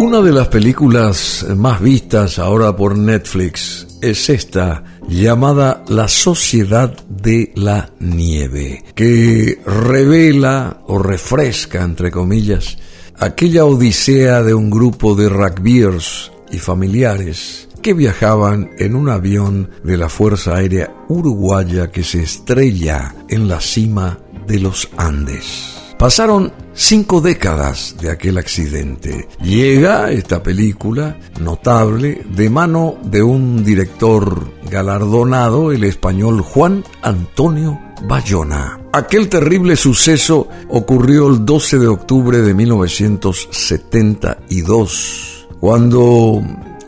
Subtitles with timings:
[0.00, 7.52] Una de las películas más vistas ahora por Netflix es esta, llamada La Sociedad de
[7.56, 12.78] la Nieve, que revela o refresca, entre comillas,
[13.18, 19.96] aquella odisea de un grupo de rugbyers y familiares que viajaban en un avión de
[19.96, 25.77] la Fuerza Aérea Uruguaya que se estrella en la cima de los Andes.
[25.98, 29.28] Pasaron cinco décadas de aquel accidente.
[29.42, 38.78] Llega esta película notable de mano de un director galardonado, el español Juan Antonio Bayona.
[38.92, 46.40] Aquel terrible suceso ocurrió el 12 de octubre de 1972, cuando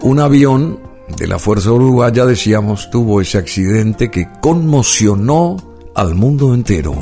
[0.02, 0.78] un avión
[1.16, 5.56] de la Fuerza Uruguaya, decíamos, tuvo ese accidente que conmocionó
[5.96, 6.94] al mundo entero.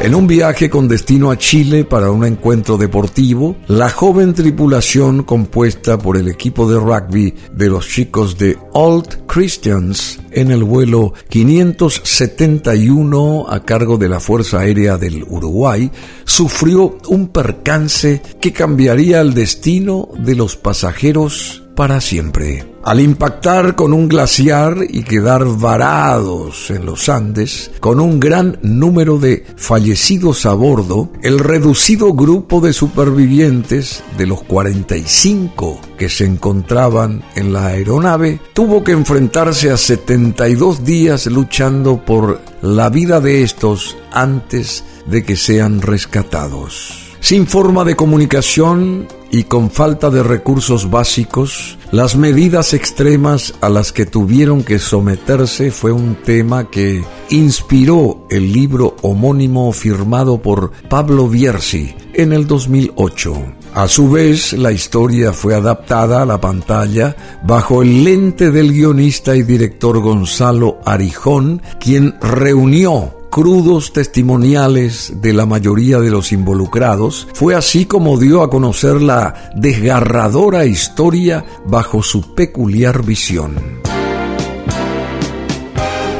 [0.00, 5.98] En un viaje con destino a Chile para un encuentro deportivo, la joven tripulación compuesta
[5.98, 13.46] por el equipo de rugby de los chicos de Old Christians en el vuelo 571
[13.48, 15.90] a cargo de la Fuerza Aérea del Uruguay
[16.24, 22.77] sufrió un percance que cambiaría el destino de los pasajeros para siempre.
[22.88, 29.18] Al impactar con un glaciar y quedar varados en los Andes, con un gran número
[29.18, 37.22] de fallecidos a bordo, el reducido grupo de supervivientes de los 45 que se encontraban
[37.36, 43.98] en la aeronave tuvo que enfrentarse a 72 días luchando por la vida de estos
[44.12, 47.14] antes de que sean rescatados.
[47.20, 53.92] Sin forma de comunicación y con falta de recursos básicos, las medidas extremas a las
[53.92, 61.28] que tuvieron que someterse fue un tema que inspiró el libro homónimo firmado por Pablo
[61.28, 63.34] Bierzi en el 2008.
[63.74, 67.14] A su vez, la historia fue adaptada a la pantalla
[67.44, 75.46] bajo el lente del guionista y director Gonzalo Arijón, quien reunió crudos testimoniales de la
[75.46, 82.34] mayoría de los involucrados, fue así como dio a conocer la desgarradora historia bajo su
[82.34, 83.54] peculiar visión.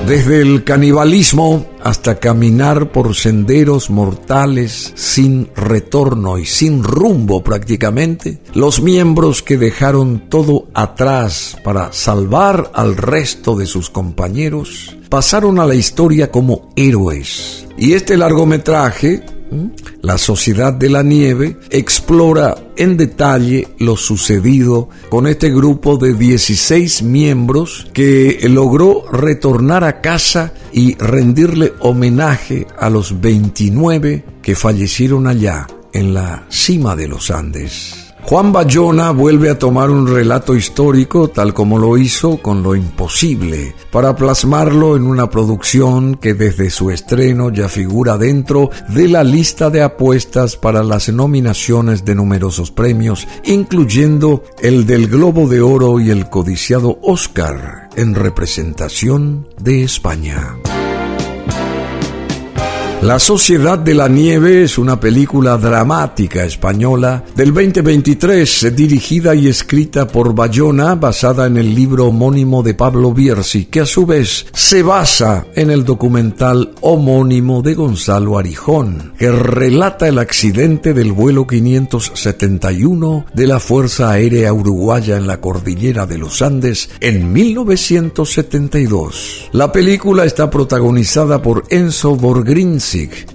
[0.07, 8.81] Desde el canibalismo hasta caminar por senderos mortales sin retorno y sin rumbo prácticamente, los
[8.81, 15.75] miembros que dejaron todo atrás para salvar al resto de sus compañeros pasaron a la
[15.75, 17.67] historia como héroes.
[17.77, 19.23] Y este largometraje
[20.03, 27.03] la Sociedad de la Nieve explora en detalle lo sucedido con este grupo de 16
[27.03, 35.67] miembros que logró retornar a casa y rendirle homenaje a los 29 que fallecieron allá
[35.93, 38.08] en la cima de los Andes.
[38.29, 43.75] Juan Bayona vuelve a tomar un relato histórico tal como lo hizo con Lo Imposible,
[43.91, 49.71] para plasmarlo en una producción que desde su estreno ya figura dentro de la lista
[49.71, 56.11] de apuestas para las nominaciones de numerosos premios, incluyendo el del Globo de Oro y
[56.11, 60.55] el codiciado Oscar en representación de España.
[63.09, 70.07] La Sociedad de la Nieve es una película dramática española del 2023 dirigida y escrita
[70.07, 74.83] por Bayona basada en el libro homónimo de Pablo Bierzi que a su vez se
[74.83, 83.25] basa en el documental homónimo de Gonzalo Arijón que relata el accidente del vuelo 571
[83.33, 89.49] de la Fuerza Aérea Uruguaya en la cordillera de los Andes en 1972.
[89.53, 92.19] La película está protagonizada por Enzo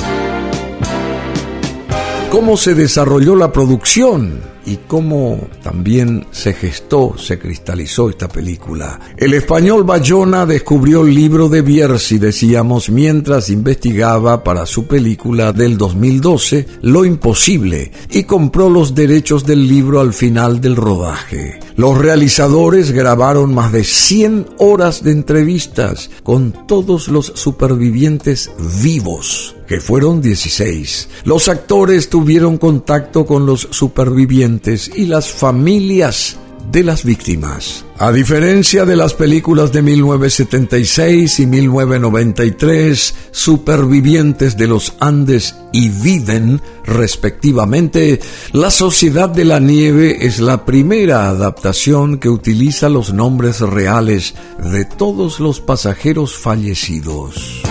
[2.30, 4.40] ¿Cómo se desarrolló la producción?
[4.66, 9.00] Y cómo también se gestó, se cristalizó esta película.
[9.16, 15.76] El español Bayona descubrió el libro de Bierzi, decíamos, mientras investigaba para su película del
[15.78, 21.60] 2012, Lo Imposible, y compró los derechos del libro al final del rodaje.
[21.76, 28.50] Los realizadores grabaron más de 100 horas de entrevistas con todos los supervivientes
[28.82, 31.08] vivos que fueron 16.
[31.22, 36.38] Los actores tuvieron contacto con los supervivientes y las familias
[36.72, 37.84] de las víctimas.
[37.96, 46.60] A diferencia de las películas de 1976 y 1993, Supervivientes de los Andes y Viden,
[46.84, 48.18] respectivamente,
[48.52, 54.84] La Sociedad de la Nieve es la primera adaptación que utiliza los nombres reales de
[54.84, 57.62] todos los pasajeros fallecidos.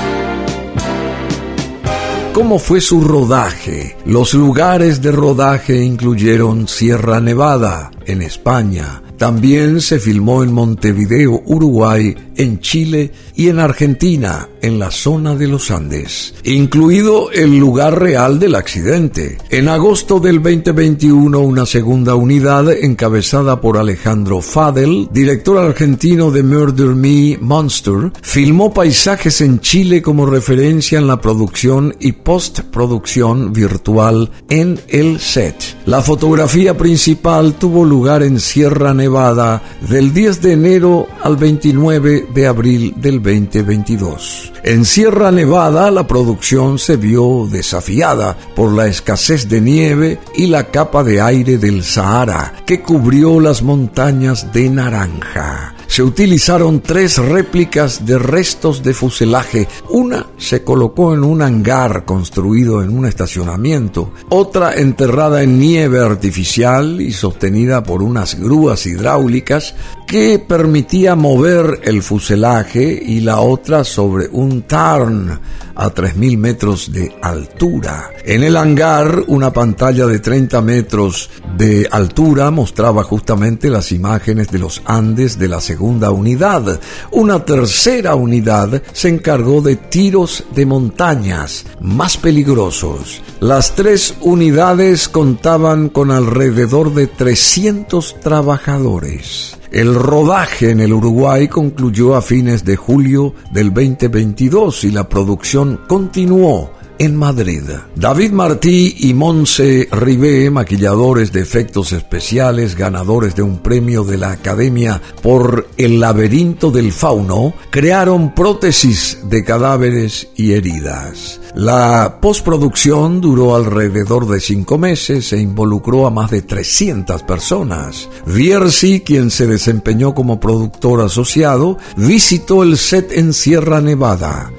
[2.33, 3.97] ¿Cómo fue su rodaje?
[4.05, 12.15] Los lugares de rodaje incluyeron Sierra Nevada, en España, también se filmó en Montevideo, Uruguay,
[12.37, 18.39] en Chile y en Argentina, en la zona de los Andes, incluido el lugar real
[18.39, 19.37] del accidente.
[19.49, 26.95] En agosto del 2021, una segunda unidad encabezada por Alejandro Fadel, director argentino de Murder
[26.95, 34.79] Me Monster, filmó paisajes en Chile como referencia en la producción y postproducción virtual en
[34.87, 35.55] el set.
[35.85, 42.47] La fotografía principal tuvo lugar en Sierra Nevada del 10 de enero al 29 de
[42.47, 44.48] abril del 2022.
[44.63, 50.65] En Sierra Nevada la producción se vio desafiada por la escasez de nieve y la
[50.65, 58.05] capa de aire del Sahara que cubrió las montañas de naranja se utilizaron tres réplicas
[58.05, 59.67] de restos de fuselaje.
[59.89, 67.01] Una se colocó en un hangar construido en un estacionamiento, otra enterrada en nieve artificial
[67.01, 69.73] y sostenida por unas grúas hidráulicas
[70.09, 75.39] que permitía mover el fuselaje y la otra sobre un tarn
[75.75, 78.09] a 3.000 metros de altura.
[78.25, 84.57] En el hangar, una pantalla de 30 metros de altura mostraba justamente las imágenes de
[84.57, 86.79] los Andes de la segunda unidad.
[87.11, 93.21] Una tercera unidad se encargó de tiros de montañas más peligrosos.
[93.41, 99.58] Las tres unidades contaban con alrededor de 300 trabajadores.
[99.71, 105.81] El rodaje en el Uruguay concluyó a fines de julio del 2022 y la producción
[105.87, 107.63] continuó en Madrid.
[107.95, 114.31] David Martí y Monse Ribé, maquilladores de efectos especiales, ganadores de un premio de la
[114.31, 121.39] Academia por El laberinto del fauno, crearon prótesis de cadáveres y heridas.
[121.55, 128.09] La postproducción duró alrededor de cinco meses e involucró a más de 300 personas.
[128.25, 134.51] Viersi, quien se desempeñó como productor asociado, visitó el set en Sierra Nevada.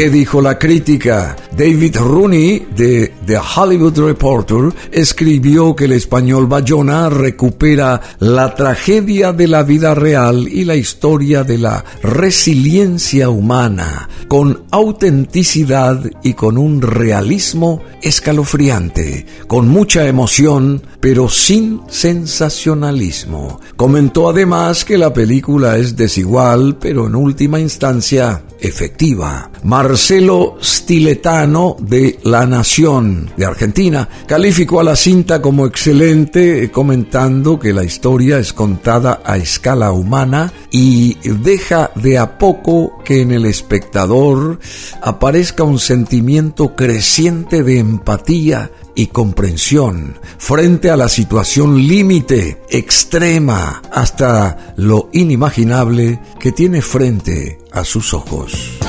[0.00, 1.36] ¿Qué dijo la crítica?
[1.60, 9.46] David Rooney de The Hollywood Reporter escribió que el español Bayona recupera la tragedia de
[9.46, 16.80] la vida real y la historia de la resiliencia humana con autenticidad y con un
[16.80, 23.60] realismo escalofriante, con mucha emoción, pero sin sensacionalismo.
[23.76, 29.50] Comentó además que la película es desigual, pero en última instancia efectiva.
[29.64, 30.56] Marcelo
[30.90, 38.40] De La Nación de Argentina calificó a la cinta como excelente, comentando que la historia
[38.40, 44.58] es contada a escala humana y deja de a poco que en el espectador
[45.00, 54.74] aparezca un sentimiento creciente de empatía y comprensión frente a la situación límite, extrema, hasta
[54.76, 58.80] lo inimaginable que tiene frente a sus ojos.